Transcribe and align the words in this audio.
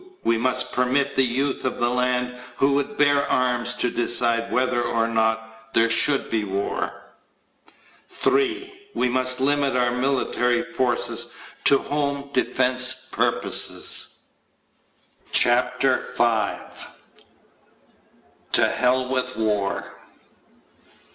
We 0.23 0.35
must 0.35 0.71
permit 0.71 1.15
the 1.15 1.23
youth 1.23 1.63
of 1.63 1.77
the 1.77 1.91
land 1.91 2.35
who 2.57 2.71
would 2.71 2.97
bear 2.97 3.23
arms 3.27 3.75
to 3.75 3.91
decide 3.91 4.51
whether 4.51 4.81
or 4.81 5.07
not 5.07 5.73
there 5.75 5.91
should 5.91 6.31
be 6.31 6.43
war. 6.43 7.03
3. 8.09 8.87
We 8.95 9.09
must 9.09 9.39
limit 9.39 9.75
our 9.75 9.91
military 9.91 10.63
forces 10.73 11.35
to 11.65 11.77
home 11.77 12.31
defense 12.33 13.09
purposes. 13.11 14.15
CHAPTER 15.31 15.99
FIVE 16.15 16.87
To 18.53 18.67
Hell 18.67 19.07
With 19.09 19.37
War! 19.37 19.97